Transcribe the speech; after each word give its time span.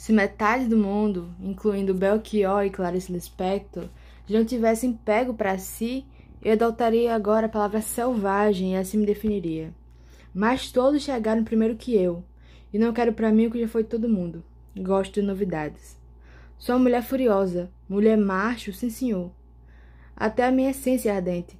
Se 0.00 0.14
metade 0.14 0.64
do 0.64 0.78
mundo, 0.78 1.30
incluindo 1.38 1.92
Belchior 1.92 2.64
e 2.64 2.70
Clarice 2.70 3.12
Lispector, 3.12 3.84
já 4.26 4.38
não 4.38 4.46
tivessem 4.46 4.94
pego 4.94 5.34
para 5.34 5.58
si, 5.58 6.06
eu 6.42 6.54
adotaria 6.54 7.14
agora 7.14 7.44
a 7.44 7.50
palavra 7.50 7.82
selvagem 7.82 8.72
e 8.72 8.76
assim 8.76 8.96
me 8.96 9.04
definiria. 9.04 9.74
Mas 10.32 10.72
todos 10.72 11.02
chegaram 11.02 11.44
primeiro 11.44 11.76
que 11.76 11.94
eu, 11.94 12.24
e 12.72 12.78
não 12.78 12.94
quero 12.94 13.12
para 13.12 13.30
mim 13.30 13.48
o 13.48 13.50
que 13.50 13.60
já 13.60 13.68
foi 13.68 13.84
todo 13.84 14.08
mundo. 14.08 14.42
Gosto 14.74 15.20
de 15.20 15.22
novidades. 15.26 15.98
Sou 16.56 16.76
uma 16.76 16.84
mulher 16.84 17.02
furiosa, 17.02 17.70
mulher 17.86 18.16
macho, 18.16 18.72
sim 18.72 18.88
senhor. 18.88 19.30
Até 20.16 20.46
a 20.46 20.50
minha 20.50 20.70
essência 20.70 21.10
é 21.10 21.16
ardente. 21.16 21.59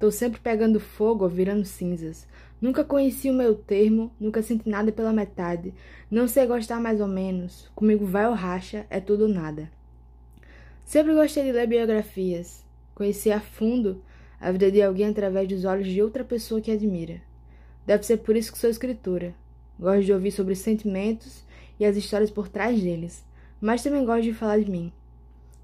Tô 0.00 0.10
sempre 0.10 0.40
pegando 0.40 0.80
fogo 0.80 1.24
ou 1.24 1.30
virando 1.30 1.66
cinzas. 1.66 2.26
Nunca 2.58 2.82
conheci 2.82 3.28
o 3.28 3.34
meu 3.34 3.54
termo, 3.54 4.10
nunca 4.18 4.42
senti 4.42 4.66
nada 4.66 4.90
pela 4.90 5.12
metade. 5.12 5.74
Não 6.10 6.26
sei 6.26 6.46
gostar 6.46 6.80
mais 6.80 7.02
ou 7.02 7.06
menos. 7.06 7.70
Comigo 7.74 8.06
vai 8.06 8.26
ou 8.26 8.32
racha, 8.32 8.86
é 8.88 8.98
tudo 8.98 9.24
ou 9.24 9.28
nada. 9.28 9.70
Sempre 10.86 11.12
gostei 11.12 11.44
de 11.44 11.52
ler 11.52 11.66
biografias, 11.66 12.64
conhecer 12.94 13.30
a 13.30 13.40
fundo 13.40 14.02
a 14.40 14.50
vida 14.50 14.72
de 14.72 14.80
alguém 14.80 15.08
através 15.08 15.46
dos 15.46 15.66
olhos 15.66 15.86
de 15.86 16.02
outra 16.02 16.24
pessoa 16.24 16.62
que 16.62 16.72
admira. 16.72 17.20
Deve 17.86 18.02
ser 18.04 18.16
por 18.16 18.34
isso 18.34 18.50
que 18.50 18.58
sou 18.58 18.70
escritora. 18.70 19.34
Gosto 19.78 20.04
de 20.04 20.14
ouvir 20.14 20.30
sobre 20.30 20.54
os 20.54 20.60
sentimentos 20.60 21.44
e 21.78 21.84
as 21.84 21.94
histórias 21.94 22.30
por 22.30 22.48
trás 22.48 22.82
deles, 22.82 23.22
mas 23.60 23.82
também 23.82 24.06
gosto 24.06 24.22
de 24.22 24.32
falar 24.32 24.60
de 24.60 24.70
mim. 24.70 24.90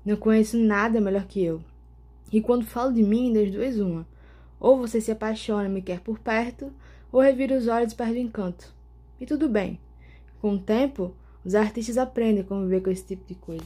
Não 0.04 0.14
conheço 0.14 0.58
nada 0.58 1.00
melhor 1.00 1.24
que 1.24 1.42
eu. 1.42 1.62
E 2.30 2.42
quando 2.42 2.66
falo 2.66 2.92
de 2.92 3.02
mim, 3.02 3.32
das 3.32 3.50
duas 3.50 3.78
uma. 3.78 4.06
Ou 4.66 4.76
você 4.76 5.00
se 5.00 5.12
apaixona 5.12 5.68
e 5.68 5.68
me 5.68 5.80
quer 5.80 6.00
por 6.00 6.18
perto, 6.18 6.72
ou 7.12 7.20
revira 7.20 7.56
os 7.56 7.68
olhos 7.68 7.92
e 7.92 7.94
perde 7.94 8.14
o 8.14 8.20
encanto. 8.20 8.74
E 9.20 9.24
tudo 9.24 9.48
bem. 9.48 9.78
Com 10.40 10.54
o 10.54 10.58
tempo, 10.58 11.14
os 11.44 11.54
artistas 11.54 11.96
aprendem 11.96 12.42
a 12.42 12.44
conviver 12.44 12.80
com 12.82 12.90
esse 12.90 13.06
tipo 13.06 13.24
de 13.28 13.36
coisa. 13.36 13.64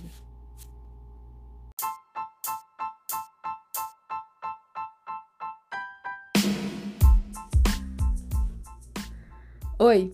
Oi, 9.78 10.12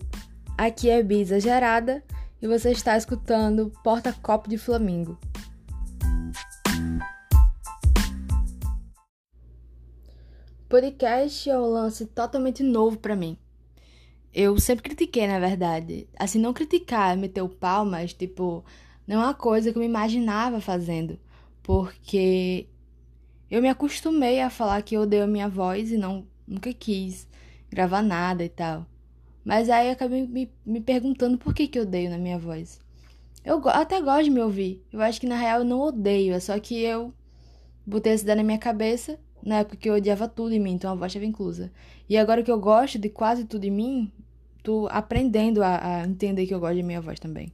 aqui 0.57 0.89
é 0.89 1.03
Bisa 1.03 1.37
Gerada 1.41 2.01
e 2.41 2.47
você 2.47 2.71
está 2.71 2.95
escutando 2.95 3.73
Porta 3.83 4.13
Copo 4.13 4.47
de 4.47 4.57
Flamingo. 4.57 5.17
Podcast 10.69 11.49
é 11.49 11.57
um 11.57 11.65
lance 11.65 12.05
totalmente 12.05 12.61
novo 12.61 12.97
para 12.97 13.15
mim. 13.15 13.37
Eu 14.33 14.59
sempre 14.59 14.83
critiquei, 14.83 15.25
na 15.25 15.39
verdade. 15.39 16.09
Assim, 16.19 16.39
não 16.39 16.51
criticar, 16.51 17.15
meter 17.15 17.41
o 17.41 17.47
pau, 17.47 17.85
mas, 17.85 18.13
tipo, 18.13 18.65
não 19.07 19.21
é 19.21 19.25
uma 19.27 19.33
coisa 19.33 19.71
que 19.71 19.77
eu 19.77 19.79
me 19.79 19.87
imaginava 19.87 20.59
fazendo. 20.59 21.17
Porque 21.63 22.67
eu 23.49 23.61
me 23.61 23.69
acostumei 23.69 24.41
a 24.41 24.49
falar 24.49 24.81
que 24.81 24.97
eu 24.97 25.03
odeio 25.03 25.23
a 25.23 25.27
minha 25.27 25.47
voz 25.47 25.89
e 25.89 25.97
não 25.97 26.27
nunca 26.45 26.73
quis 26.73 27.29
gravar 27.69 28.01
nada 28.01 28.43
e 28.43 28.49
tal. 28.49 28.85
Mas 29.45 29.69
aí 29.69 29.87
eu 29.87 29.93
acabei 29.93 30.27
me, 30.27 30.51
me 30.65 30.81
perguntando 30.81 31.37
por 31.37 31.53
que, 31.53 31.69
que 31.69 31.79
eu 31.79 31.83
odeio 31.83 32.09
na 32.09 32.17
minha 32.17 32.37
voz. 32.37 32.81
Eu 33.41 33.65
até 33.69 34.01
gosto 34.01 34.25
de 34.25 34.31
me 34.31 34.41
ouvir. 34.41 34.85
Eu 34.91 34.99
acho 35.01 35.21
que 35.21 35.27
na 35.27 35.37
real 35.37 35.59
eu 35.59 35.65
não 35.65 35.79
odeio, 35.79 36.33
é 36.33 36.41
só 36.41 36.59
que 36.59 36.77
eu 36.77 37.13
botei 37.85 38.11
essa 38.11 38.23
ideia 38.23 38.35
na 38.35 38.43
minha 38.43 38.59
cabeça 38.59 39.17
na 39.43 39.59
época 39.59 39.77
que 39.77 39.89
eu 39.89 39.95
odiava 39.95 40.27
tudo 40.27 40.53
em 40.53 40.59
mim, 40.59 40.73
então 40.73 40.91
a 40.91 40.95
voz 40.95 41.11
estava 41.11 41.25
inclusa. 41.25 41.71
E 42.09 42.17
agora 42.17 42.43
que 42.43 42.51
eu 42.51 42.59
gosto 42.59 42.97
de 42.97 43.09
quase 43.09 43.45
tudo 43.45 43.65
em 43.65 43.71
mim, 43.71 44.11
tô 44.63 44.87
aprendendo 44.91 45.63
a, 45.63 46.01
a 46.01 46.07
entender 46.07 46.45
que 46.45 46.53
eu 46.53 46.59
gosto 46.59 46.75
de 46.75 46.83
minha 46.83 47.01
voz 47.01 47.19
também. 47.19 47.51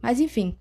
Mas 0.00 0.20
enfim, 0.20 0.56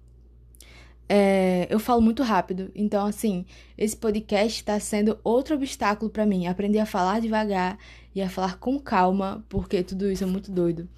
é, 1.08 1.68
eu 1.70 1.80
falo 1.80 2.02
muito 2.02 2.23
rápido, 2.23 2.72
então 2.73 3.06
assim, 3.06 3.46
esse 3.78 3.96
podcast 3.96 4.59
está 4.59 4.80
sendo 4.80 5.20
outro 5.23 5.56
obstáculo 5.56 6.09
para 6.09 6.25
mim. 6.25 6.47
Aprender 6.47 6.80
a 6.80 6.86
falar 6.86 7.22
devagar 7.22 7.78
e 8.13 8.22
a 8.22 8.30
falar 8.30 8.57
com 8.57 8.80
calma, 8.80 9.46
porque 9.50 9.84
tudo 9.84 10.09
isso 10.12 10.24
é 10.24 10.28
muito 10.28 10.52
doido. 10.52 10.90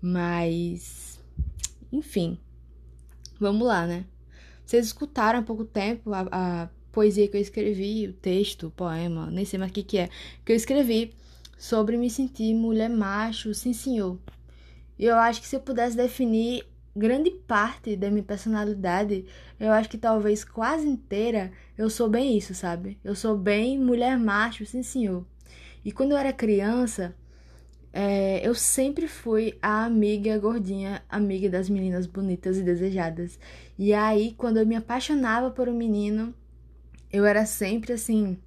Mas, 0.00 1.18
enfim, 1.90 2.38
vamos 3.40 3.66
lá, 3.66 3.86
né? 3.86 4.04
Vocês 4.64 4.86
escutaram 4.86 5.38
há 5.38 5.42
pouco 5.42 5.64
tempo 5.64 6.12
a, 6.12 6.26
a 6.30 6.68
poesia 6.96 7.28
que 7.28 7.36
eu 7.36 7.40
escrevi, 7.42 8.08
o 8.08 8.12
texto, 8.14 8.68
o 8.68 8.70
poema, 8.70 9.30
nem 9.30 9.44
sei 9.44 9.58
mais 9.58 9.70
o 9.70 9.74
que, 9.74 9.82
que 9.82 9.98
é, 9.98 10.08
que 10.42 10.50
eu 10.50 10.56
escrevi 10.56 11.12
sobre 11.58 11.98
me 11.98 12.08
sentir 12.08 12.54
mulher 12.54 12.88
macho, 12.88 13.52
sim 13.52 13.74
senhor. 13.74 14.18
E 14.98 15.04
eu 15.04 15.16
acho 15.16 15.42
que 15.42 15.46
se 15.46 15.54
eu 15.54 15.60
pudesse 15.60 15.94
definir 15.94 16.64
grande 16.96 17.30
parte 17.30 17.94
da 17.96 18.10
minha 18.10 18.22
personalidade, 18.22 19.26
eu 19.60 19.72
acho 19.72 19.90
que 19.90 19.98
talvez 19.98 20.42
quase 20.42 20.88
inteira, 20.88 21.52
eu 21.76 21.90
sou 21.90 22.08
bem 22.08 22.34
isso, 22.38 22.54
sabe? 22.54 22.96
Eu 23.04 23.14
sou 23.14 23.36
bem 23.36 23.78
mulher 23.78 24.18
macho, 24.18 24.64
sim 24.64 24.82
senhor. 24.82 25.22
E 25.84 25.92
quando 25.92 26.12
eu 26.12 26.16
era 26.16 26.32
criança, 26.32 27.14
é, 27.92 28.40
eu 28.46 28.54
sempre 28.54 29.06
fui 29.06 29.58
a 29.60 29.84
amiga 29.84 30.38
gordinha, 30.38 31.02
amiga 31.10 31.50
das 31.50 31.68
meninas 31.68 32.06
bonitas 32.06 32.56
e 32.56 32.62
desejadas. 32.62 33.38
E 33.78 33.92
aí, 33.92 34.34
quando 34.38 34.56
eu 34.56 34.66
me 34.66 34.76
apaixonava 34.76 35.50
por 35.50 35.68
um 35.68 35.76
menino, 35.76 36.34
eu 37.12 37.24
era 37.24 37.46
sempre 37.46 37.92
assim, 37.92 38.38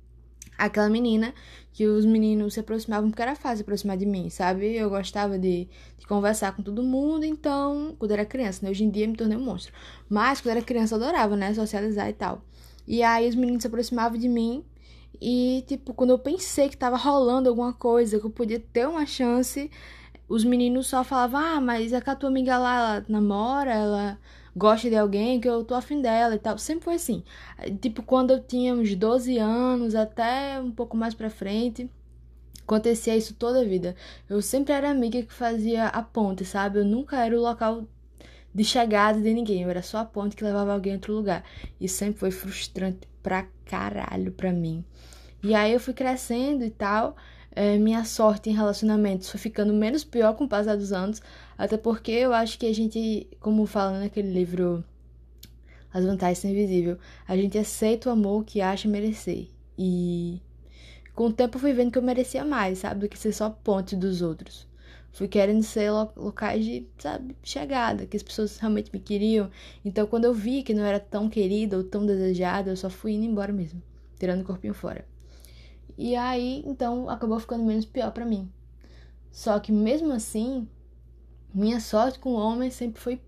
aquela 0.57 0.89
menina 0.89 1.33
que 1.71 1.85
os 1.87 2.05
meninos 2.05 2.53
se 2.53 2.59
aproximavam 2.59 3.09
porque 3.09 3.21
era 3.21 3.35
fácil 3.35 3.61
aproximar 3.63 3.97
de 3.97 4.05
mim, 4.05 4.29
sabe? 4.29 4.75
Eu 4.75 4.89
gostava 4.89 5.39
de, 5.39 5.67
de 5.97 6.07
conversar 6.07 6.55
com 6.55 6.61
todo 6.61 6.83
mundo, 6.83 7.23
então, 7.23 7.95
quando 7.97 8.11
era 8.11 8.25
criança, 8.25 8.65
né? 8.65 8.71
Hoje 8.71 8.83
em 8.83 8.89
dia 8.89 9.07
me 9.07 9.15
tornei 9.15 9.37
um 9.37 9.43
monstro. 9.43 9.73
Mas 10.09 10.41
quando 10.41 10.57
era 10.57 10.61
criança 10.61 10.95
eu 10.95 11.01
adorava, 11.01 11.35
né? 11.35 11.53
Socializar 11.53 12.09
e 12.09 12.13
tal. 12.13 12.43
E 12.87 13.01
aí 13.03 13.29
os 13.29 13.35
meninos 13.35 13.61
se 13.61 13.67
aproximavam 13.67 14.17
de 14.17 14.27
mim 14.27 14.65
e, 15.21 15.63
tipo, 15.67 15.93
quando 15.93 16.11
eu 16.11 16.19
pensei 16.19 16.69
que 16.69 16.77
tava 16.77 16.95
rolando 16.97 17.49
alguma 17.49 17.73
coisa, 17.73 18.19
que 18.19 18.25
eu 18.25 18.29
podia 18.29 18.59
ter 18.59 18.87
uma 18.87 19.05
chance, 19.05 19.69
os 20.27 20.43
meninos 20.45 20.87
só 20.87 21.03
falavam, 21.03 21.39
ah, 21.39 21.61
mas 21.61 21.91
é 21.91 21.99
que 21.99 22.09
a 22.09 22.15
tua 22.15 22.29
amiga 22.29 22.57
lá, 22.57 22.75
ela 22.75 23.05
namora, 23.09 23.73
ela 23.73 24.19
gosta 24.59 24.89
de 24.89 24.95
alguém, 24.97 25.39
que 25.39 25.47
eu 25.49 25.63
tô 25.63 25.73
afim 25.73 26.01
dela 26.01 26.35
e 26.35 26.39
tal. 26.39 26.57
Sempre 26.57 26.83
foi 26.83 26.95
assim. 26.95 27.23
Tipo, 27.81 28.03
quando 28.03 28.31
eu 28.31 28.43
tinha 28.43 28.75
uns 28.75 28.93
12 28.93 29.37
anos, 29.37 29.95
até 29.95 30.59
um 30.59 30.69
pouco 30.69 30.97
mais 30.97 31.13
pra 31.13 31.29
frente, 31.29 31.89
acontecia 32.61 33.15
isso 33.15 33.33
toda 33.35 33.61
a 33.61 33.63
vida. 33.63 33.95
Eu 34.29 34.41
sempre 34.41 34.73
era 34.73 34.91
amiga 34.91 35.23
que 35.23 35.33
fazia 35.33 35.87
a 35.87 36.03
ponte, 36.03 36.43
sabe? 36.43 36.79
Eu 36.79 36.85
nunca 36.85 37.23
era 37.25 37.35
o 37.35 37.41
local 37.41 37.87
de 38.53 38.63
chegada 38.65 39.21
de 39.21 39.33
ninguém. 39.33 39.63
Eu 39.63 39.69
era 39.69 39.81
só 39.81 39.99
a 39.99 40.05
ponte 40.05 40.35
que 40.35 40.43
levava 40.43 40.73
alguém 40.73 40.93
a 40.93 40.95
outro 40.97 41.13
lugar. 41.13 41.43
E 41.79 41.87
sempre 41.87 42.19
foi 42.19 42.31
frustrante 42.31 43.07
pra 43.23 43.47
caralho 43.65 44.31
pra 44.33 44.51
mim. 44.51 44.83
E 45.41 45.55
aí 45.55 45.71
eu 45.71 45.79
fui 45.79 45.93
crescendo 45.93 46.65
e 46.65 46.69
tal 46.69 47.15
é, 47.51 47.77
minha 47.77 48.05
sorte 48.05 48.49
em 48.49 48.53
relacionamentos 48.53 49.29
foi 49.29 49.39
ficando 49.39 49.73
menos 49.73 50.03
pior 50.03 50.33
com 50.35 50.45
o 50.45 50.49
passar 50.49 50.77
dos 50.77 50.93
anos, 50.93 51.21
até 51.57 51.77
porque 51.77 52.11
eu 52.11 52.33
acho 52.33 52.57
que 52.57 52.65
a 52.65 52.73
gente, 52.73 53.27
como 53.39 53.65
fala 53.65 53.99
naquele 53.99 54.31
livro 54.31 54.83
As 55.93 56.05
Vantagens 56.05 56.45
Invisível, 56.45 56.97
a 57.27 57.35
gente 57.35 57.57
aceita 57.57 58.09
o 58.09 58.11
amor 58.13 58.45
que 58.45 58.61
acha 58.61 58.87
merecer. 58.87 59.47
E 59.77 60.41
com 61.15 61.27
o 61.27 61.33
tempo 61.33 61.59
fui 61.59 61.73
vendo 61.73 61.91
que 61.91 61.97
eu 61.97 62.03
merecia 62.03 62.45
mais, 62.45 62.79
sabe, 62.79 63.01
do 63.01 63.09
que 63.09 63.17
ser 63.17 63.33
só 63.33 63.49
ponte 63.49 63.95
dos 63.95 64.21
outros. 64.21 64.67
Fui 65.11 65.27
querendo 65.27 65.63
ser 65.63 65.91
locais 66.15 66.63
de, 66.63 66.87
sabe, 66.97 67.35
chegada, 67.43 68.05
que 68.05 68.15
as 68.15 68.23
pessoas 68.23 68.57
realmente 68.57 68.91
me 68.93 68.99
queriam. 68.99 69.49
Então, 69.83 70.05
quando 70.05 70.25
eu 70.25 70.33
vi 70.33 70.63
que 70.63 70.73
não 70.73 70.85
era 70.85 70.99
tão 70.99 71.27
querida 71.27 71.75
ou 71.77 71.83
tão 71.83 72.05
desejada, 72.05 72.69
eu 72.69 72.77
só 72.77 72.89
fui 72.89 73.13
indo 73.13 73.25
embora 73.25 73.51
mesmo, 73.51 73.81
tirando 74.19 74.41
o 74.41 74.45
corpinho 74.45 74.73
fora. 74.73 75.08
E 76.01 76.15
aí, 76.15 76.63
então, 76.65 77.09
acabou 77.09 77.37
ficando 77.41 77.65
menos 77.65 77.83
pior 77.83 78.11
para 78.13 78.23
mim. 78.23 78.49
Só 79.33 79.59
que 79.59 79.69
mesmo 79.69 80.13
assim, 80.13 80.65
minha 81.53 81.81
sorte 81.81 82.17
com 82.19 82.35
homens 82.35 82.73
sempre 82.73 83.01
foi 83.01 83.21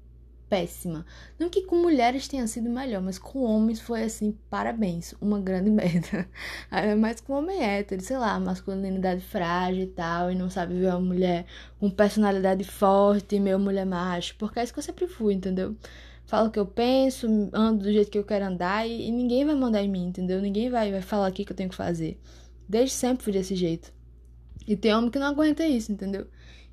péssima. 0.48 1.06
Não 1.38 1.50
que 1.50 1.64
com 1.64 1.76
mulheres 1.76 2.30
tenha 2.30 2.48
sido 2.48 2.70
melhor, 2.70 3.02
mas 3.02 3.20
com 3.20 3.44
homens 3.44 3.82
foi 3.82 4.04
assim, 4.04 4.38
parabéns, 4.50 5.14
uma 5.20 5.38
grande 5.38 5.68
merda. 5.72 6.30
Mas 6.98 7.20
com 7.20 7.34
homem 7.34 7.62
hétero, 7.62 8.02
sei 8.02 8.18
lá, 8.18 8.40
masculinidade 8.40 9.20
frágil 9.20 9.84
e 9.84 9.88
tal, 9.88 10.32
e 10.32 10.36
não 10.36 10.50
sabe 10.50 10.74
ver 10.80 10.92
uma 10.92 11.02
mulher 11.02 11.46
com 11.78 11.90
personalidade 11.90 12.64
forte, 12.64 13.38
meio 13.38 13.60
mulher 13.60 13.86
macho, 13.86 14.34
porque 14.38 14.60
é 14.60 14.64
isso 14.64 14.72
que 14.72 14.80
eu 14.80 14.84
sempre 14.84 15.08
fui, 15.08 15.34
entendeu? 15.34 15.76
Falo 16.26 16.48
o 16.48 16.52
que 16.52 16.60
eu 16.60 16.66
penso, 16.66 17.28
ando 17.52 17.84
do 17.84 17.92
jeito 17.92 18.10
que 18.10 18.18
eu 18.18 18.24
quero 18.24 18.46
andar 18.46 18.88
e, 18.88 19.10
e 19.10 19.12
ninguém 19.12 19.44
vai 19.44 19.56
mandar 19.56 19.84
em 19.84 19.90
mim, 19.90 20.06
entendeu? 20.06 20.42
Ninguém 20.42 20.70
vai, 20.70 20.90
vai 20.90 21.02
falar 21.02 21.30
o 21.30 21.34
que, 21.34 21.44
que 21.44 21.52
eu 21.52 21.56
tenho 21.58 21.70
que 21.70 21.76
fazer. 21.76 22.18
Desde 22.72 22.96
sempre 22.96 23.22
fui 23.22 23.34
desse 23.34 23.54
jeito. 23.54 23.94
E 24.66 24.78
tem 24.78 24.96
homem 24.96 25.12
que 25.12 25.20
não 25.20 25.28
aguenta 25.28 25.68
isso, 25.68 25.92
entendeu? 25.92 26.26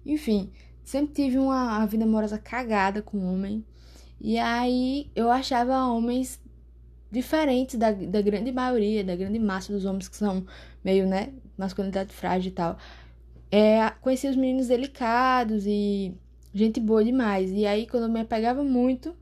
Enfim, 0.06 0.52
sempre 0.84 1.12
tive 1.12 1.38
uma, 1.38 1.84
vida 1.86 2.04
amorosa 2.04 2.38
cagada 2.38 3.02
com 3.02 3.18
homem. 3.18 3.64
E 4.20 4.38
aí 4.38 5.10
eu 5.12 5.28
achava 5.28 5.86
homens 5.86 6.40
diferentes 7.10 7.74
da, 7.74 7.90
da 7.90 8.22
grande 8.22 8.52
maioria, 8.52 9.02
da 9.02 9.16
grande 9.16 9.40
massa 9.40 9.72
dos 9.72 9.84
homens 9.84 10.06
que 10.06 10.16
são 10.16 10.46
meio, 10.84 11.04
né, 11.04 11.32
masculinidade 11.56 12.14
frágil 12.14 12.52
e 12.52 12.54
tal. 12.54 12.78
É, 13.50 13.90
conheci 14.00 14.28
os 14.28 14.36
meninos 14.36 14.68
delicados 14.68 15.66
e 15.66 16.14
gente 16.54 16.78
boa 16.78 17.02
demais. 17.02 17.50
E 17.50 17.66
aí, 17.66 17.88
quando 17.88 18.04
eu 18.04 18.08
me 18.08 18.20
apegava 18.20 18.62
muito, 18.62 19.16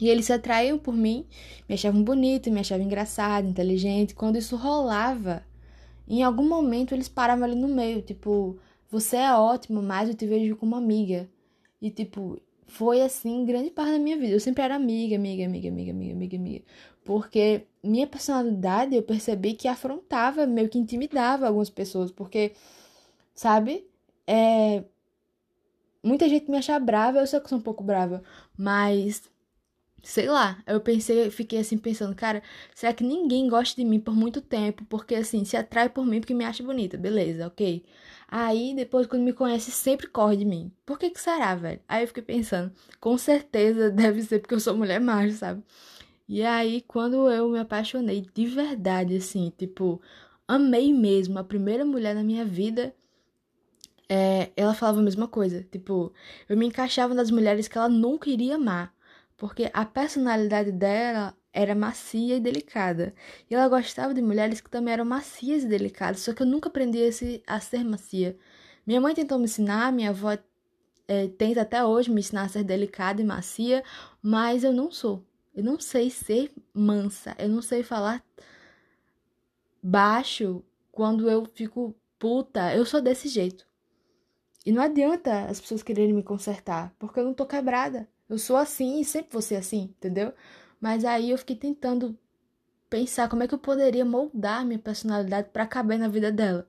E 0.00 0.08
eles 0.08 0.26
se 0.26 0.32
atraíam 0.32 0.78
por 0.78 0.94
mim, 0.94 1.24
me 1.68 1.74
achavam 1.74 2.02
bonita, 2.02 2.50
me 2.50 2.60
achavam 2.60 2.84
engraçada, 2.86 3.48
inteligente. 3.48 4.14
Quando 4.14 4.36
isso 4.36 4.56
rolava, 4.56 5.42
em 6.08 6.22
algum 6.22 6.46
momento 6.48 6.94
eles 6.94 7.08
paravam 7.08 7.44
ali 7.44 7.54
no 7.54 7.68
meio, 7.68 8.02
tipo, 8.02 8.58
você 8.90 9.16
é 9.16 9.34
ótima, 9.34 9.82
mas 9.82 10.08
eu 10.08 10.14
te 10.14 10.26
vejo 10.26 10.56
como 10.56 10.76
amiga. 10.76 11.28
E 11.80 11.90
tipo, 11.90 12.40
foi 12.66 13.02
assim 13.02 13.44
grande 13.44 13.70
parte 13.70 13.92
da 13.92 13.98
minha 13.98 14.16
vida. 14.16 14.32
Eu 14.32 14.40
sempre 14.40 14.62
era 14.62 14.76
amiga, 14.76 15.16
amiga, 15.16 15.44
amiga, 15.44 15.68
amiga, 15.68 15.92
amiga, 15.92 16.12
amiga, 16.14 16.36
amiga. 16.36 16.64
Porque 17.04 17.66
minha 17.82 18.06
personalidade 18.06 18.94
eu 18.96 19.02
percebi 19.02 19.54
que 19.54 19.68
afrontava, 19.68 20.46
meio 20.46 20.68
que 20.68 20.78
intimidava 20.78 21.46
algumas 21.46 21.70
pessoas. 21.70 22.10
Porque, 22.10 22.52
sabe? 23.34 23.86
É. 24.26 24.84
Muita 26.02 26.28
gente 26.28 26.50
me 26.50 26.58
acha 26.58 26.78
brava, 26.78 27.18
eu 27.20 27.26
sei 27.26 27.40
que 27.40 27.48
sou 27.48 27.58
um 27.58 27.62
pouco 27.62 27.82
brava, 27.82 28.22
mas 28.56 29.22
sei 30.04 30.28
lá, 30.28 30.62
eu 30.66 30.80
pensei, 30.80 31.30
fiquei 31.30 31.58
assim 31.60 31.78
pensando, 31.78 32.14
cara, 32.14 32.42
será 32.74 32.92
que 32.92 33.02
ninguém 33.02 33.48
gosta 33.48 33.74
de 33.80 33.84
mim 33.86 33.98
por 33.98 34.14
muito 34.14 34.40
tempo? 34.40 34.84
Porque 34.84 35.14
assim, 35.14 35.44
se 35.44 35.56
atrai 35.56 35.88
por 35.88 36.06
mim 36.06 36.20
porque 36.20 36.34
me 36.34 36.44
acha 36.44 36.62
bonita, 36.62 36.96
beleza, 36.98 37.46
ok. 37.46 37.82
Aí 38.28 38.74
depois, 38.74 39.06
quando 39.06 39.22
me 39.22 39.32
conhece, 39.32 39.70
sempre 39.70 40.06
corre 40.06 40.36
de 40.36 40.44
mim. 40.44 40.70
Por 40.84 40.98
que 40.98 41.10
que 41.10 41.20
será, 41.20 41.54
velho? 41.54 41.80
Aí 41.88 42.02
eu 42.04 42.08
fiquei 42.08 42.22
pensando, 42.22 42.72
com 43.00 43.16
certeza 43.18 43.90
deve 43.92 44.22
ser 44.22 44.40
porque 44.40 44.54
eu 44.54 44.60
sou 44.60 44.76
mulher 44.76 45.00
macho, 45.00 45.36
sabe? 45.36 45.62
E 46.28 46.42
aí, 46.42 46.82
quando 46.82 47.30
eu 47.30 47.50
me 47.50 47.58
apaixonei 47.58 48.26
de 48.34 48.46
verdade, 48.46 49.16
assim, 49.16 49.52
tipo, 49.58 50.00
amei 50.48 50.92
mesmo, 50.92 51.38
a 51.38 51.44
primeira 51.44 51.84
mulher 51.84 52.14
na 52.14 52.22
minha 52.24 52.44
vida, 52.44 52.94
é, 54.08 54.50
ela 54.56 54.74
falava 54.74 55.00
a 55.00 55.02
mesma 55.02 55.28
coisa. 55.28 55.66
Tipo, 55.70 56.12
eu 56.48 56.56
me 56.56 56.66
encaixava 56.66 57.14
nas 57.14 57.30
mulheres 57.30 57.68
que 57.68 57.76
ela 57.78 57.88
nunca 57.88 58.30
iria 58.30 58.56
amar 58.56 58.93
porque 59.36 59.70
a 59.72 59.84
personalidade 59.84 60.72
dela 60.72 61.36
era 61.52 61.74
macia 61.74 62.36
e 62.36 62.40
delicada. 62.40 63.14
E 63.50 63.54
ela 63.54 63.68
gostava 63.68 64.12
de 64.12 64.20
mulheres 64.22 64.60
que 64.60 64.70
também 64.70 64.94
eram 64.94 65.04
macias 65.04 65.62
e 65.64 65.68
delicadas, 65.68 66.20
só 66.20 66.32
que 66.34 66.42
eu 66.42 66.46
nunca 66.46 66.68
aprendi 66.68 66.98
a 67.46 67.60
ser 67.60 67.84
macia. 67.84 68.36
Minha 68.86 69.00
mãe 69.00 69.14
tentou 69.14 69.38
me 69.38 69.44
ensinar, 69.44 69.92
minha 69.92 70.10
avó 70.10 70.36
é, 71.08 71.28
tenta 71.28 71.62
até 71.62 71.84
hoje 71.84 72.10
me 72.10 72.20
ensinar 72.20 72.42
a 72.42 72.48
ser 72.48 72.64
delicada 72.64 73.20
e 73.20 73.24
macia, 73.24 73.82
mas 74.22 74.64
eu 74.64 74.72
não 74.72 74.90
sou. 74.90 75.24
Eu 75.54 75.62
não 75.62 75.78
sei 75.78 76.10
ser 76.10 76.52
mansa, 76.72 77.34
eu 77.38 77.48
não 77.48 77.62
sei 77.62 77.82
falar 77.82 78.24
baixo 79.82 80.64
quando 80.90 81.30
eu 81.30 81.44
fico 81.54 81.94
puta. 82.18 82.74
Eu 82.74 82.86
sou 82.86 83.00
desse 83.00 83.28
jeito. 83.28 83.66
E 84.64 84.72
não 84.72 84.82
adianta 84.82 85.44
as 85.44 85.60
pessoas 85.60 85.82
quererem 85.82 86.14
me 86.14 86.22
consertar, 86.22 86.94
porque 86.98 87.20
eu 87.20 87.24
não 87.24 87.34
tô 87.34 87.44
quebrada. 87.46 88.08
Eu 88.28 88.38
sou 88.38 88.56
assim 88.56 89.00
e 89.00 89.04
sempre 89.04 89.32
vou 89.32 89.42
ser 89.42 89.56
assim, 89.56 89.94
entendeu? 89.96 90.32
Mas 90.80 91.04
aí 91.04 91.30
eu 91.30 91.38
fiquei 91.38 91.56
tentando 91.56 92.18
pensar 92.88 93.28
como 93.28 93.42
é 93.42 93.48
que 93.48 93.54
eu 93.54 93.58
poderia 93.58 94.04
moldar 94.04 94.64
minha 94.64 94.78
personalidade 94.78 95.48
para 95.50 95.66
caber 95.66 95.98
na 95.98 96.08
vida 96.08 96.30
dela. 96.32 96.68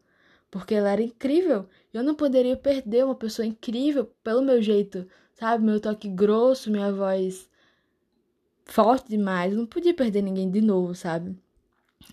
Porque 0.51 0.73
ela 0.75 0.89
era 0.89 1.01
incrível. 1.01 1.67
Eu 1.93 2.03
não 2.03 2.15
poderia 2.15 2.55
perder 2.57 3.05
uma 3.05 3.15
pessoa 3.15 3.45
incrível 3.45 4.05
pelo 4.23 4.41
meu 4.41 4.61
jeito, 4.61 5.07
sabe? 5.33 5.63
Meu 5.63 5.79
toque 5.79 6.07
grosso, 6.09 6.71
minha 6.71 6.91
voz 6.91 7.49
forte 8.65 9.09
demais. 9.09 9.51
Eu 9.51 9.59
não 9.59 9.65
podia 9.65 9.93
perder 9.93 10.21
ninguém 10.21 10.49
de 10.49 10.61
novo, 10.61 10.95
sabe? 10.95 11.37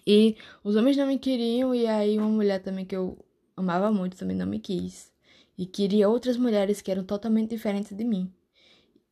E 0.07 0.37
os 0.65 0.77
homens 0.77 0.97
não 0.97 1.07
me 1.07 1.19
queriam, 1.19 1.75
e 1.75 1.87
aí 1.87 2.19
uma 2.19 2.29
mulher 2.29 2.63
também 2.63 2.85
que 2.85 2.97
eu 2.97 3.19
amava 3.57 3.91
muito 3.91 4.17
também 4.17 4.37
não 4.37 4.47
me 4.47 4.59
quis. 4.59 5.13
E 5.57 5.67
queria 5.67 6.09
outras 6.09 6.37
mulheres 6.37 6.81
que 6.81 6.91
eram 6.91 7.05
totalmente 7.05 7.51
diferentes 7.51 7.97
de 7.97 8.05
mim. 8.05 8.33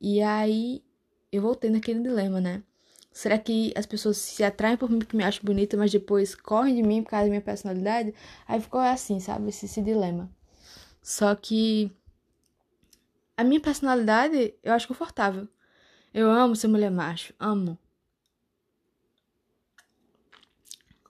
E 0.01 0.23
aí 0.23 0.83
eu 1.31 1.43
voltei 1.43 1.71
naquele 1.71 2.01
dilema, 2.01 2.41
né? 2.41 2.63
Será 3.13 3.39
que 3.39 3.73
as 3.77 3.87
pessoas 3.87 4.17
se 4.17 4.43
atraem 4.45 4.77
por 4.77 4.89
mim 4.91 5.01
porque 5.01 5.17
me 5.17 5.25
acham 5.25 5.45
bonita, 5.45 5.77
mas 5.77 5.91
depois 5.91 6.35
correm 6.35 6.77
de 6.77 6.83
mim 6.83 7.03
por 7.03 7.11
causa 7.11 7.25
da 7.25 7.31
minha 7.31 7.41
personalidade? 7.41 8.15
Aí 8.47 8.61
ficou 8.61 8.81
assim, 8.81 9.19
sabe? 9.21 9.49
Esse, 9.49 9.67
esse 9.67 9.83
dilema. 9.83 10.31
Só 11.03 11.35
que 11.35 11.91
a 13.37 13.45
minha 13.45 13.61
personalidade 13.61 14.55
eu 14.63 14.73
acho 14.73 14.89
confortável. 14.89 15.49
Eu 16.15 16.31
amo 16.31 16.57
ser 16.57 16.69
mulher 16.69 16.91
macho, 16.91 17.35
amo. 17.39 17.79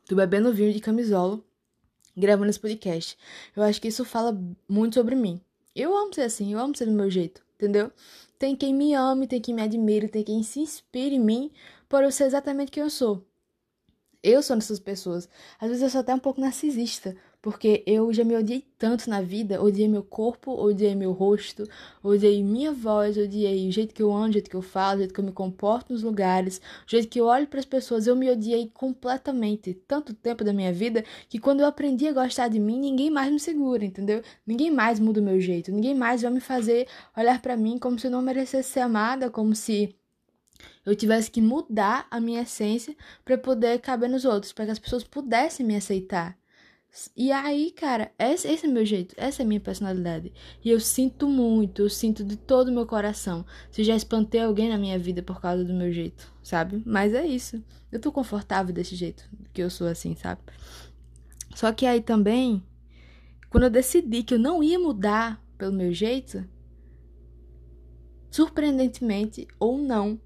Tô 0.07 0.17
bebendo 0.17 0.53
vinho 0.53 0.73
de 0.73 0.81
camisola, 0.81 1.41
gravando 2.17 2.51
esse 2.51 2.61
podcast. 2.61 3.17
Eu 3.55 3.63
acho 3.63 3.81
que 3.81 3.89
isso 3.89 4.05
fala 4.05 4.39
muito 4.69 4.95
sobre 4.95 5.15
mim. 5.15 5.41
Eu 5.75 5.97
amo 5.97 6.13
ser 6.13 6.23
assim, 6.23 6.53
eu 6.53 6.59
amo 6.59 6.77
ser 6.77 6.87
do 6.87 6.93
meu 6.93 7.11
jeito, 7.11 7.43
entendeu? 7.61 7.93
Tem 8.39 8.57
quem 8.57 8.75
me 8.75 8.95
ame, 8.95 9.27
tem 9.27 9.41
quem 9.41 9.55
me 9.55 9.63
admire, 9.63 10.09
tem 10.09 10.25
quem 10.25 10.43
se 10.43 10.61
inspire 10.61 11.15
em 11.15 11.21
mim 11.21 11.53
por 11.89 12.03
eu 12.03 12.11
ser 12.11 12.25
exatamente 12.25 12.71
quem 12.71 12.83
eu 12.83 12.89
sou. 12.89 13.27
Eu 14.23 14.43
sou 14.43 14.57
dessas 14.57 14.81
pessoas. 14.81 15.29
Às 15.59 15.69
vezes 15.69 15.83
eu 15.83 15.91
sou 15.91 16.01
até 16.01 16.15
um 16.15 16.19
pouco 16.19 16.41
narcisista, 16.41 17.17
porque 17.43 17.83
eu 17.87 18.13
já 18.13 18.23
me 18.23 18.37
odiei 18.37 18.65
tanto 18.79 19.09
na 19.09 19.21
vida, 19.23 19.63
odiei 19.63 19.89
meu 19.89 20.03
corpo, 20.03 20.53
odiei 20.53 20.95
meu 20.95 21.13
rosto, 21.13 21.65
odiei 22.03 22.43
minha 22.43 22.73
voz, 22.73 23.17
odiei 23.17 23.69
o 23.69 23.73
jeito 23.73 23.95
que 23.95 24.03
eu 24.03 24.13
ando, 24.13 24.31
o 24.31 24.33
jeito 24.33 24.51
que 24.51 24.57
eu 24.57 24.63
falo, 24.63 24.97
o 24.97 24.99
jeito 24.99 25.15
que 25.15 25.21
eu 25.21 25.25
me 25.25 25.33
comporto 25.33 25.93
nos 25.93 26.03
lugares, 26.03 26.61
o 26.87 26.91
jeito 26.91 27.09
que 27.09 27.21
eu 27.21 27.27
olho 27.27 27.47
para 27.47 27.59
as 27.61 27.65
pessoas, 27.65 28.07
eu 28.07 28.15
me 28.15 28.31
odiei 28.31 28.71
completamente, 28.73 29.73
tanto 29.73 30.13
tempo 30.13 30.45
da 30.45 30.53
minha 30.53 30.73
vida, 30.73 31.05
que 31.29 31.39
quando 31.39 31.61
eu 31.61 31.67
aprendi 31.67 32.07
a 32.07 32.13
gostar 32.13 32.49
de 32.49 32.59
mim, 32.59 32.79
ninguém 32.79 33.11
mais 33.11 33.33
me 33.33 33.41
segura, 33.41 33.85
entendeu? 33.85 34.23
Ninguém 34.47 34.71
mais 34.71 35.01
muda 35.01 35.21
o 35.21 35.25
meu 35.25 35.41
jeito, 35.41 35.73
ninguém 35.73 35.95
mais 35.95 36.23
vai 36.23 36.31
me 36.31 36.41
fazer 36.41 36.87
olhar 37.17 37.41
para 37.41 37.57
mim 37.57 37.79
como 37.79 37.99
se 37.99 38.07
eu 38.07 38.11
não 38.11 38.23
merecesse 38.23 38.71
ser 38.71 38.81
amada, 38.81 39.31
como 39.31 39.55
se 39.55 39.95
eu 40.85 40.95
tivesse 40.95 41.31
que 41.31 41.41
mudar 41.41 42.07
a 42.11 42.21
minha 42.21 42.43
essência 42.43 42.95
para 43.25 43.39
poder 43.39 43.81
caber 43.81 44.09
nos 44.11 44.25
outros, 44.25 44.53
para 44.53 44.67
que 44.67 44.71
as 44.73 44.79
pessoas 44.79 45.05
pudessem 45.05 45.65
me 45.65 45.77
aceitar. 45.77 46.40
E 47.17 47.31
aí, 47.31 47.71
cara, 47.71 48.13
esse, 48.19 48.49
esse 48.49 48.67
é 48.67 48.69
meu 48.69 48.85
jeito, 48.85 49.15
essa 49.17 49.43
é 49.43 49.45
a 49.45 49.47
minha 49.47 49.61
personalidade. 49.61 50.33
E 50.65 50.71
eu 50.71 50.81
sinto 50.81 51.29
muito, 51.29 51.83
eu 51.83 51.89
sinto 51.89 52.25
de 52.25 52.37
todo 52.37 52.69
o 52.69 52.73
meu 52.73 52.85
coração. 52.85 53.47
Se 53.71 53.85
já 53.85 53.95
espantei 53.95 54.43
alguém 54.43 54.69
na 54.69 54.77
minha 54.77 54.99
vida 54.99 55.23
por 55.23 55.41
causa 55.41 55.65
do 55.65 55.73
meu 55.73 55.93
jeito, 55.93 56.33
sabe? 56.43 56.83
Mas 56.85 57.15
é 57.15 57.25
isso. 57.25 57.63
Eu 57.93 58.01
tô 58.01 58.11
confortável 58.11 58.75
desse 58.75 58.97
jeito, 58.97 59.29
que 59.53 59.63
eu 59.63 59.71
sou 59.71 59.87
assim, 59.87 60.17
sabe? 60.17 60.41
Só 61.55 61.73
que 61.73 61.87
aí 61.87 62.01
também, 62.01 62.63
quando 63.49 63.65
eu 63.65 63.71
decidi 63.71 64.23
que 64.25 64.35
eu 64.35 64.39
não 64.39 64.63
ia 64.63 64.79
mudar 64.79 65.45
pelo 65.57 65.73
meu 65.73 65.93
jeito, 65.93 66.45
surpreendentemente 68.31 69.47
ou 69.61 69.79
não, 69.79 70.21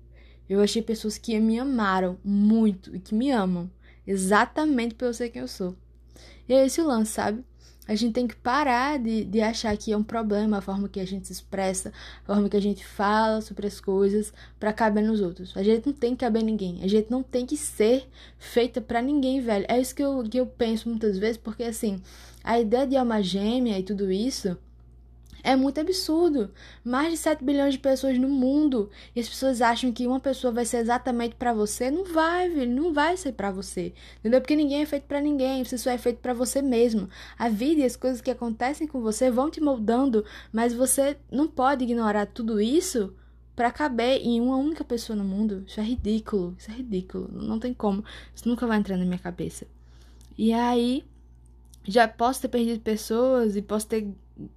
eu 0.49 0.61
achei 0.61 0.83
pessoas 0.83 1.19
que 1.19 1.39
me 1.41 1.59
amaram 1.59 2.19
muito 2.25 2.95
e 2.95 3.01
que 3.01 3.15
me 3.15 3.31
amam, 3.31 3.71
exatamente 4.07 4.95
por 4.95 5.07
eu 5.07 5.15
ser 5.15 5.29
quem 5.31 5.43
eu 5.43 5.49
sou. 5.49 5.77
E 6.49 6.55
é 6.55 6.67
esse 6.67 6.81
o 6.81 6.87
lance, 6.87 7.13
sabe? 7.13 7.45
A 7.87 7.95
gente 7.95 8.15
tem 8.15 8.27
que 8.27 8.35
parar 8.37 8.99
de, 8.99 9.25
de 9.25 9.43
achar 9.43 9.77
que 9.77 9.93
é 9.93 9.97
um 9.97 10.03
problema 10.03 10.57
a 10.59 10.61
forma 10.63 10.89
que 10.89 10.99
a 10.99 11.07
gente 11.07 11.27
se 11.27 11.35
expressa, 11.35 11.93
a 12.23 12.27
forma 12.27 12.49
que 12.49 12.57
a 12.57 12.61
gente 12.61 12.85
fala 12.85 13.43
sobre 13.43 13.67
as 13.67 13.79
coisas 13.79 14.33
para 14.59 14.73
caber 14.73 15.05
nos 15.05 15.21
outros. 15.21 15.55
A 15.55 15.63
gente 15.63 15.87
não 15.87 15.93
tem 15.93 16.13
que 16.13 16.25
caber 16.25 16.43
ninguém. 16.43 16.83
A 16.83 16.89
gente 16.89 17.11
não 17.11 17.23
tem 17.23 17.45
que 17.45 17.59
ser 17.59 18.09
feita 18.39 18.81
para 18.81 19.03
ninguém, 19.03 19.41
velho. 19.41 19.67
É 19.69 19.79
isso 19.79 19.95
que 19.95 20.03
eu, 20.03 20.23
que 20.23 20.39
eu 20.39 20.47
penso 20.47 20.89
muitas 20.89 21.19
vezes, 21.19 21.37
porque 21.37 21.63
assim, 21.63 22.01
a 22.43 22.59
ideia 22.59 22.87
de 22.87 22.97
alma 22.97 23.23
gêmea 23.23 23.79
e 23.79 23.83
tudo 23.83 24.11
isso 24.11 24.57
é 25.45 25.55
muito 25.55 25.79
absurdo. 25.79 26.51
Mais 26.83 27.11
de 27.11 27.19
7 27.19 27.45
bilhões 27.45 27.75
de 27.75 27.79
pessoas 27.79 28.19
no 28.19 28.31
mundo. 28.31 28.91
E 29.15 29.21
as 29.21 29.29
pessoas 29.29 29.61
acham 29.61 29.93
que 29.93 30.07
uma 30.07 30.19
pessoa 30.19 30.51
vai 30.51 30.65
ser 30.65 30.79
exatamente 30.79 31.35
para 31.35 31.53
você. 31.53 31.91
Não 31.91 32.03
vai, 32.03 32.49
velho. 32.49 32.75
Não 32.75 32.95
vai 32.95 33.15
ser 33.19 33.33
para 33.33 33.51
você. 33.51 33.93
Entendeu? 34.21 34.41
Porque 34.41 34.57
ninguém 34.57 34.81
é 34.81 34.87
feito 34.87 35.05
para 35.05 35.21
ninguém. 35.21 35.63
Você 35.63 35.77
só 35.77 35.91
é 35.91 35.99
feito 35.99 36.21
para 36.21 36.33
você 36.33 36.63
mesmo. 36.63 37.11
A 37.39 37.51
vida 37.51 37.83
e 37.83 37.85
as 37.85 37.95
coisas 37.95 38.23
que 38.23 38.31
acontecem 38.31 38.87
com 38.87 39.03
você 39.03 39.31
vão 39.31 39.51
te 39.51 39.61
moldando. 39.61 40.25
Mas 40.51 40.73
você 40.73 41.19
não 41.31 41.47
pode 41.47 41.85
ignorar 41.85 42.25
tudo 42.25 42.59
isso 42.59 43.15
para 43.55 43.71
caber 43.71 44.23
em 44.23 44.41
uma 44.41 44.57
única 44.57 44.83
pessoa 44.83 45.15
no 45.15 45.25
mundo. 45.25 45.63
Isso 45.67 45.79
é 45.79 45.85
ridículo. 45.85 46.57
Isso 46.59 46.71
é 46.71 46.75
ridículo. 46.75 47.29
Não 47.31 47.59
tem 47.59 47.75
como. 47.75 48.03
Isso 48.35 48.49
nunca 48.49 48.67
vai 48.67 48.79
entrar 48.79 48.97
na 48.97 49.05
minha 49.05 49.19
cabeça. 49.19 49.67
E 50.39 50.55
aí. 50.55 51.05
Já 51.87 52.09
posso 52.09 52.41
ter 52.41 52.49
perdido 52.49 52.81
pessoas 52.81 53.57
e 53.57 53.61
posso 53.61 53.87
ter 53.87 54.09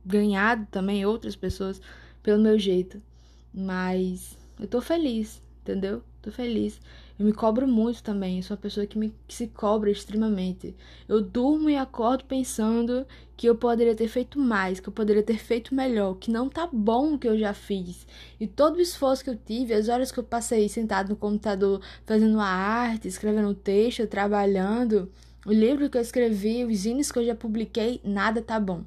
ganhado 0.06 0.68
também 0.72 1.06
outras 1.06 1.36
pessoas 1.36 1.82
pelo 2.24 2.42
meu 2.42 2.58
jeito. 2.58 3.02
Mas 3.54 4.38
eu 4.60 4.68
tô 4.68 4.82
feliz, 4.82 5.42
entendeu? 5.62 6.02
Tô 6.22 6.32
feliz. 6.32 6.80
Eu 7.18 7.26
me 7.26 7.34
cobro 7.34 7.68
muito 7.68 8.04
também. 8.04 8.38
Eu 8.38 8.44
sou 8.44 8.56
uma 8.56 8.62
pessoa 8.62 8.86
que, 8.86 8.98
me, 8.98 9.14
que 9.28 9.34
se 9.34 9.48
cobra 9.48 9.90
extremamente. 9.90 10.76
Eu 11.08 11.22
durmo 11.22 11.70
e 11.70 11.76
acordo 11.76 12.26
pensando 12.26 13.06
que 13.36 13.48
eu 13.48 13.56
poderia 13.56 13.96
ter 13.96 14.08
feito 14.08 14.40
mais, 14.40 14.80
que 14.80 14.90
eu 14.90 14.94
poderia 14.94 15.24
ter 15.24 15.38
feito 15.38 15.74
melhor, 15.74 16.16
que 16.16 16.32
não 16.32 16.50
tá 16.50 16.68
bom 16.72 17.14
o 17.14 17.20
que 17.20 17.28
eu 17.28 17.38
já 17.38 17.54
fiz. 17.54 18.06
E 18.40 18.46
todo 18.46 18.78
o 18.78 18.82
esforço 18.82 19.24
que 19.24 19.30
eu 19.30 19.36
tive, 19.36 19.74
as 19.74 19.90
horas 19.90 20.12
que 20.12 20.20
eu 20.20 20.24
passei 20.24 20.68
sentado 20.68 21.10
no 21.10 21.16
computador 21.16 21.82
fazendo 22.06 22.36
uma 22.36 22.48
arte, 22.48 23.08
escrevendo 23.08 23.50
um 23.50 23.54
texto, 23.54 24.06
trabalhando, 24.08 25.10
o 25.46 25.52
livro 25.52 25.90
que 25.90 25.98
eu 25.98 26.02
escrevi, 26.02 26.66
os 26.66 26.80
zines 26.80 27.12
que 27.12 27.20
eu 27.20 27.26
já 27.26 27.36
publiquei, 27.36 28.02
nada 28.04 28.42
tá 28.42 28.60
bom. 28.60 28.84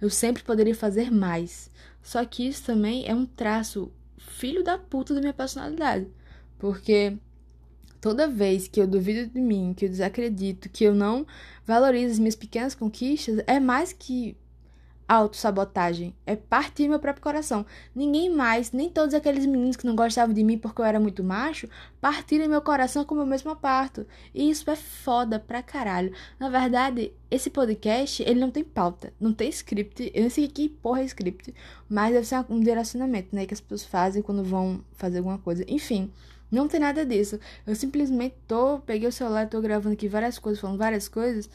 Eu 0.00 0.10
sempre 0.10 0.42
poderia 0.42 0.74
fazer 0.74 1.10
mais. 1.10 1.70
Só 2.02 2.24
que 2.24 2.46
isso 2.46 2.64
também 2.64 3.06
é 3.06 3.14
um 3.14 3.26
traço 3.26 3.90
filho 4.18 4.62
da 4.62 4.78
puta 4.78 5.14
da 5.14 5.20
minha 5.20 5.32
personalidade. 5.32 6.06
Porque 6.58 7.16
toda 8.00 8.28
vez 8.28 8.68
que 8.68 8.80
eu 8.80 8.86
duvido 8.86 9.30
de 9.30 9.40
mim, 9.40 9.74
que 9.76 9.84
eu 9.84 9.88
desacredito, 9.88 10.68
que 10.68 10.84
eu 10.84 10.94
não 10.94 11.26
valorizo 11.64 12.12
as 12.12 12.18
minhas 12.18 12.36
pequenas 12.36 12.74
conquistas, 12.74 13.42
é 13.46 13.58
mais 13.58 13.92
que 13.92 14.36
autossabotagem. 15.08 16.14
É 16.26 16.34
partir 16.34 16.88
meu 16.88 16.98
próprio 16.98 17.22
coração. 17.22 17.64
Ninguém 17.94 18.28
mais, 18.28 18.72
nem 18.72 18.90
todos 18.90 19.14
aqueles 19.14 19.46
meninos 19.46 19.76
que 19.76 19.86
não 19.86 19.94
gostavam 19.94 20.34
de 20.34 20.42
mim 20.42 20.58
porque 20.58 20.80
eu 20.80 20.84
era 20.84 20.98
muito 20.98 21.22
macho, 21.22 21.68
partiram 22.00 22.48
meu 22.48 22.60
coração 22.60 23.04
como 23.04 23.20
eu 23.20 23.26
mesmo 23.26 23.54
parto. 23.54 24.06
E 24.34 24.50
isso 24.50 24.68
é 24.70 24.76
foda 24.76 25.38
pra 25.38 25.62
caralho. 25.62 26.12
Na 26.38 26.48
verdade, 26.48 27.12
esse 27.30 27.50
podcast, 27.50 28.22
ele 28.22 28.40
não 28.40 28.50
tem 28.50 28.64
pauta, 28.64 29.12
não 29.20 29.32
tem 29.32 29.48
script. 29.48 30.10
Eu 30.14 30.24
não 30.24 30.30
sei 30.30 30.48
que 30.48 30.68
porra 30.68 31.02
é 31.02 31.04
script, 31.04 31.54
mas 31.88 32.12
deve 32.12 32.26
ser 32.26 32.44
um 32.48 32.60
direcionamento, 32.60 33.34
né, 33.34 33.46
que 33.46 33.54
as 33.54 33.60
pessoas 33.60 33.84
fazem 33.84 34.22
quando 34.22 34.42
vão 34.42 34.84
fazer 34.94 35.18
alguma 35.18 35.38
coisa. 35.38 35.64
Enfim, 35.68 36.10
não 36.50 36.68
tem 36.68 36.80
nada 36.80 37.04
disso. 37.04 37.38
Eu 37.66 37.74
simplesmente 37.74 38.34
tô, 38.46 38.80
peguei 38.80 39.08
o 39.08 39.12
celular, 39.12 39.48
tô 39.48 39.60
gravando 39.60 39.94
aqui 39.94 40.08
várias 40.08 40.38
coisas, 40.38 40.60
falando 40.60 40.78
várias 40.78 41.08
coisas, 41.08 41.48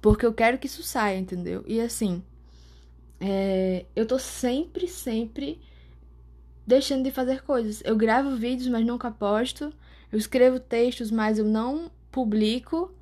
porque 0.00 0.26
eu 0.26 0.34
quero 0.34 0.58
que 0.58 0.66
isso 0.66 0.82
saia, 0.82 1.18
entendeu? 1.18 1.64
E 1.66 1.80
assim, 1.80 2.22
é, 3.24 3.86
eu 3.94 4.04
tô 4.04 4.18
sempre, 4.18 4.88
sempre 4.88 5.60
deixando 6.66 7.04
de 7.04 7.12
fazer 7.12 7.42
coisas. 7.42 7.80
Eu 7.84 7.96
gravo 7.96 8.34
vídeos, 8.34 8.68
mas 8.68 8.84
nunca 8.84 9.12
posto. 9.12 9.72
Eu 10.10 10.18
escrevo 10.18 10.58
textos, 10.58 11.08
mas 11.08 11.38
eu 11.38 11.44
não 11.44 11.88
publico. 12.10 12.92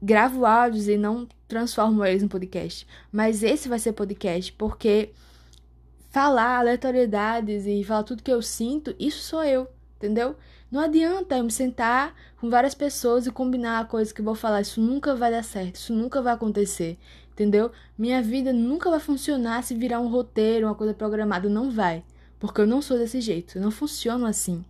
Gravo 0.00 0.46
áudios 0.46 0.86
e 0.86 0.96
não 0.96 1.26
transformo 1.48 2.04
eles 2.04 2.22
em 2.22 2.28
podcast. 2.28 2.86
Mas 3.10 3.42
esse 3.42 3.68
vai 3.68 3.80
ser 3.80 3.92
podcast, 3.92 4.52
porque 4.52 5.10
falar 6.10 6.58
aleatoriedades 6.58 7.66
e 7.66 7.82
falar 7.82 8.04
tudo 8.04 8.22
que 8.22 8.32
eu 8.32 8.40
sinto, 8.40 8.94
isso 8.96 9.22
sou 9.22 9.42
eu, 9.42 9.66
entendeu? 9.96 10.36
Não 10.70 10.80
adianta 10.80 11.36
eu 11.36 11.44
me 11.44 11.50
sentar 11.50 12.14
com 12.36 12.48
várias 12.48 12.74
pessoas 12.74 13.26
e 13.26 13.32
combinar 13.32 13.80
a 13.80 13.84
coisa 13.84 14.14
que 14.14 14.20
eu 14.20 14.24
vou 14.24 14.34
falar. 14.36 14.60
Isso 14.60 14.80
nunca 14.80 15.16
vai 15.16 15.32
dar 15.32 15.42
certo, 15.42 15.76
isso 15.76 15.92
nunca 15.92 16.22
vai 16.22 16.34
acontecer 16.34 16.96
entendeu? 17.34 17.70
Minha 17.98 18.22
vida 18.22 18.52
nunca 18.52 18.88
vai 18.88 19.00
funcionar 19.00 19.62
se 19.62 19.74
virar 19.74 20.00
um 20.00 20.08
roteiro, 20.08 20.66
uma 20.66 20.74
coisa 20.74 20.94
programada. 20.94 21.48
Não 21.48 21.70
vai. 21.70 22.02
Porque 22.38 22.60
eu 22.60 22.66
não 22.66 22.80
sou 22.80 22.96
desse 22.96 23.20
jeito. 23.20 23.58
Eu 23.58 23.62
não 23.62 23.70
funciono 23.70 24.24
assim. 24.24 24.64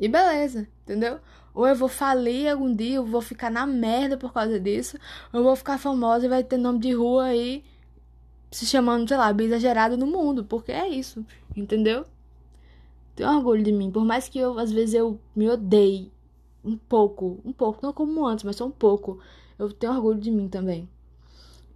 E 0.00 0.08
beleza, 0.08 0.66
entendeu? 0.82 1.20
Ou 1.54 1.68
eu 1.68 1.76
vou 1.76 1.88
falir 1.88 2.50
algum 2.50 2.74
dia, 2.74 2.96
eu 2.96 3.06
vou 3.06 3.20
ficar 3.20 3.50
na 3.50 3.64
merda 3.64 4.16
por 4.16 4.32
causa 4.32 4.58
disso, 4.58 4.98
ou 5.32 5.40
eu 5.40 5.44
vou 5.44 5.54
ficar 5.54 5.78
famosa 5.78 6.26
e 6.26 6.28
vai 6.28 6.42
ter 6.42 6.56
nome 6.56 6.80
de 6.80 6.92
rua 6.92 7.26
aí 7.26 7.64
se 8.50 8.66
chamando, 8.66 9.08
sei 9.08 9.16
lá, 9.16 9.30
exagerado 9.32 9.96
no 9.96 10.06
mundo, 10.06 10.44
porque 10.44 10.72
é 10.72 10.88
isso, 10.88 11.24
entendeu? 11.56 12.04
Tenho 13.14 13.30
orgulho 13.30 13.62
de 13.62 13.72
mim, 13.72 13.90
por 13.90 14.04
mais 14.04 14.28
que 14.28 14.38
eu, 14.38 14.58
às 14.58 14.72
vezes, 14.72 14.94
eu 14.94 15.20
me 15.34 15.48
odeie 15.48 16.12
um 16.64 16.76
pouco, 16.76 17.40
um 17.44 17.52
pouco, 17.52 17.80
não 17.82 17.92
como 17.92 18.26
antes, 18.26 18.44
mas 18.44 18.56
só 18.56 18.66
um 18.66 18.70
pouco, 18.70 19.20
eu 19.58 19.72
tenho 19.72 19.92
orgulho 19.92 20.20
de 20.20 20.30
mim 20.30 20.48
também. 20.48 20.88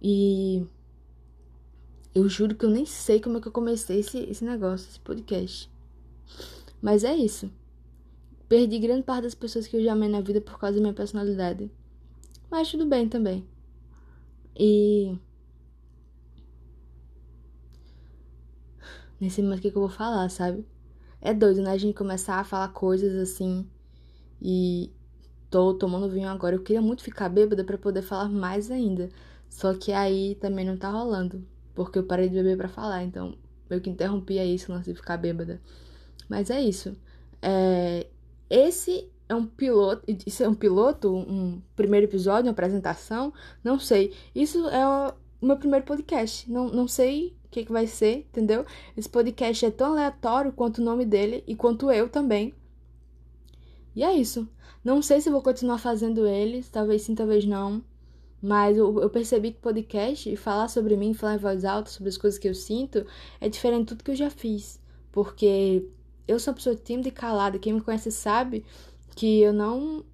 E 0.01 0.65
eu 2.13 2.27
juro 2.27 2.55
que 2.55 2.65
eu 2.65 2.69
nem 2.69 2.85
sei 2.85 3.19
como 3.21 3.37
é 3.37 3.41
que 3.41 3.47
eu 3.47 3.51
comecei 3.51 3.99
esse, 3.99 4.17
esse 4.19 4.43
negócio, 4.43 4.89
esse 4.89 4.99
podcast. 4.99 5.71
Mas 6.81 7.03
é 7.03 7.15
isso. 7.15 7.51
Perdi 8.47 8.79
grande 8.79 9.03
parte 9.03 9.23
das 9.23 9.35
pessoas 9.35 9.67
que 9.67 9.77
eu 9.77 9.83
já 9.83 9.93
amei 9.93 10.09
na 10.09 10.21
vida 10.21 10.41
por 10.41 10.57
causa 10.57 10.75
da 10.77 10.81
minha 10.81 10.93
personalidade. 10.93 11.71
Mas 12.49 12.71
tudo 12.71 12.85
bem 12.85 13.07
também. 13.07 13.47
E. 14.57 15.17
Nesse 19.19 19.41
momento, 19.41 19.59
o 19.59 19.61
que, 19.61 19.67
eu 19.67 19.73
vou 19.73 19.89
falar, 19.89 20.29
sabe? 20.29 20.65
É 21.21 21.33
doido, 21.33 21.61
né? 21.61 21.71
A 21.71 21.77
gente 21.77 21.93
começar 21.93 22.39
a 22.39 22.43
falar 22.43 22.69
coisas 22.69 23.13
assim. 23.15 23.69
E. 24.41 24.91
Tô 25.49 25.73
tomando 25.73 26.09
vinho 26.09 26.27
agora. 26.27 26.55
Eu 26.55 26.63
queria 26.63 26.81
muito 26.81 27.03
ficar 27.03 27.29
bêbada 27.29 27.63
para 27.63 27.77
poder 27.77 28.01
falar 28.01 28.29
mais 28.29 28.71
ainda. 28.71 29.09
Só 29.49 29.73
que 29.73 29.91
aí 29.91 30.35
também 30.35 30.65
não 30.65 30.77
tá 30.77 30.89
rolando, 30.89 31.45
porque 31.73 31.99
eu 31.99 32.03
parei 32.03 32.29
de 32.29 32.35
beber 32.35 32.57
para 32.57 32.69
falar, 32.69 33.03
então 33.03 33.35
eu 33.69 33.81
que 33.81 33.89
interrompi 33.89 34.39
aí 34.39 34.55
esse 34.55 34.71
lance 34.71 34.91
de 34.91 34.95
ficar 34.95 35.17
bêbada. 35.17 35.61
Mas 36.27 36.49
é 36.49 36.61
isso. 36.61 36.95
É... 37.41 38.07
Esse 38.49 39.09
é 39.27 39.35
um 39.35 39.45
piloto. 39.45 40.03
Isso 40.25 40.43
é 40.43 40.49
um 40.49 40.55
piloto? 40.55 41.13
Um 41.13 41.61
primeiro 41.75 42.05
episódio, 42.05 42.45
uma 42.45 42.51
apresentação? 42.51 43.33
Não 43.63 43.79
sei. 43.79 44.13
Isso 44.33 44.67
é 44.69 44.85
o 44.87 45.13
meu 45.45 45.57
primeiro 45.57 45.85
podcast. 45.85 46.51
Não, 46.51 46.67
não 46.69 46.87
sei 46.87 47.35
o 47.45 47.49
que, 47.49 47.65
que 47.65 47.71
vai 47.71 47.87
ser, 47.87 48.27
entendeu? 48.29 48.65
Esse 48.97 49.09
podcast 49.09 49.65
é 49.65 49.71
tão 49.71 49.91
aleatório 49.91 50.51
quanto 50.51 50.79
o 50.79 50.83
nome 50.83 51.05
dele 51.05 51.43
e 51.47 51.55
quanto 51.55 51.91
eu 51.91 52.09
também. 52.09 52.53
E 53.95 54.03
é 54.03 54.13
isso. 54.13 54.47
Não 54.83 55.01
sei 55.01 55.19
se 55.21 55.29
vou 55.29 55.41
continuar 55.41 55.77
fazendo 55.77 56.25
eles, 56.25 56.69
talvez 56.69 57.03
sim, 57.03 57.15
talvez 57.15 57.45
não. 57.45 57.83
Mas 58.41 58.77
eu, 58.77 59.01
eu 59.01 59.09
percebi 59.09 59.51
que 59.51 59.59
podcast, 59.59 60.35
falar 60.37 60.67
sobre 60.69 60.95
mim, 60.95 61.13
falar 61.13 61.35
em 61.35 61.39
voz 61.39 61.65
alta 61.65 61.89
sobre 61.89 62.09
as 62.09 62.17
coisas 62.17 62.39
que 62.39 62.47
eu 62.47 62.55
sinto, 62.55 63.05
é 63.41 63.49
diferente 63.49 63.81
de 63.81 63.85
tudo 63.87 64.03
que 64.03 64.11
eu 64.11 64.15
já 64.15 64.29
fiz. 64.29 64.79
Porque 65.11 65.85
eu 66.27 66.39
sou 66.39 66.51
uma 66.51 66.55
pessoa 66.55 66.75
tímida 66.75 67.09
e 67.09 67.11
calada. 67.11 67.59
Quem 67.59 67.73
me 67.73 67.81
conhece 67.81 68.11
sabe 68.11 68.63
que 69.15 69.41
eu 69.41 69.51
não 69.51 70.05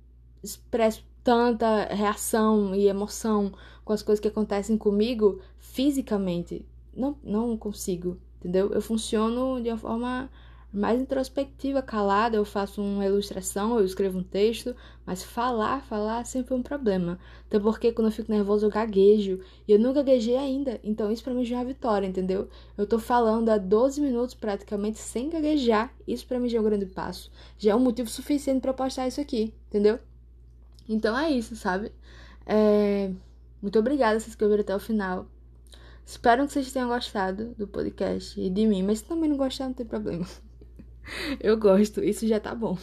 expresso 0.41 1.03
tanta 1.23 1.85
reação 1.85 2.73
e 2.75 2.87
emoção 2.87 3.51
com 3.83 3.93
as 3.93 4.01
coisas 4.01 4.19
que 4.19 4.27
acontecem 4.27 4.77
comigo 4.77 5.39
fisicamente. 5.57 6.65
Não, 6.95 7.17
não 7.23 7.57
consigo, 7.57 8.17
entendeu? 8.39 8.71
Eu 8.71 8.81
funciono 8.81 9.61
de 9.61 9.69
uma 9.69 9.77
forma 9.77 10.29
mais 10.75 11.01
introspectiva, 11.01 11.81
calada, 11.81 12.35
eu 12.35 12.43
faço 12.43 12.81
uma 12.81 13.05
ilustração, 13.05 13.79
eu 13.79 13.85
escrevo 13.85 14.19
um 14.19 14.23
texto, 14.23 14.75
mas 15.05 15.23
falar, 15.23 15.81
falar 15.83 16.25
sempre 16.25 16.53
é 16.53 16.57
um 16.57 16.61
problema. 16.61 17.17
Até 17.47 17.59
porque 17.59 17.91
quando 17.91 18.07
eu 18.07 18.11
fico 18.11 18.31
nervoso 18.31 18.65
eu 18.65 18.69
gaguejo, 18.69 19.39
e 19.67 19.71
eu 19.71 19.79
não 19.79 19.93
gaguejei 19.93 20.35
ainda, 20.35 20.79
então 20.83 21.11
isso 21.11 21.23
pra 21.23 21.33
mim 21.33 21.45
já 21.45 21.55
é 21.55 21.59
uma 21.59 21.65
vitória, 21.65 22.05
entendeu? 22.05 22.49
Eu 22.77 22.85
tô 22.85 22.99
falando 22.99 23.49
há 23.49 23.57
12 23.57 24.01
minutos 24.01 24.35
praticamente 24.35 24.99
sem 24.99 25.29
gaguejar, 25.29 25.93
isso 26.07 26.27
pra 26.27 26.39
mim 26.39 26.49
já 26.49 26.57
é 26.57 26.61
um 26.61 26.65
grande 26.65 26.85
passo. 26.85 27.31
Já 27.57 27.71
é 27.71 27.75
um 27.75 27.79
motivo 27.79 28.09
suficiente 28.09 28.61
para 28.61 28.73
postar 28.73 29.07
isso 29.07 29.21
aqui, 29.21 29.53
entendeu? 29.67 29.99
Então 30.87 31.17
é 31.17 31.31
isso, 31.31 31.55
sabe? 31.55 31.91
É... 32.45 33.11
Muito 33.61 33.79
obrigada 33.79 34.19
se 34.19 34.29
inscreveram 34.29 34.61
até 34.61 34.75
o 34.75 34.79
final. 34.79 35.27
Espero 36.05 36.45
que 36.45 36.53
vocês 36.53 36.71
tenham 36.71 36.87
gostado 36.87 37.55
do 37.57 37.67
podcast 37.67 38.39
e 38.39 38.47
de 38.49 38.67
mim, 38.67 38.83
mas 38.83 38.99
se 38.99 39.05
também 39.05 39.27
não 39.29 39.37
gostar, 39.37 39.65
não 39.65 39.73
tem 39.73 39.85
problema. 39.85 40.25
Eu 41.39 41.57
gosto, 41.57 42.03
isso 42.03 42.27
já 42.27 42.39
tá 42.39 42.53
bom. 42.55 42.77